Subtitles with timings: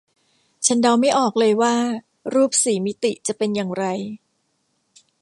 [0.65, 1.75] ฉันเดาไม่ออกเลยว่า
[2.33, 3.85] รูปสี่มิติจะเป็นอย่างไร